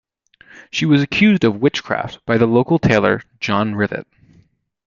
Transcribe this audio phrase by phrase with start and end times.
[0.71, 4.07] She was accused of witchcraft by local tailor John Rivet.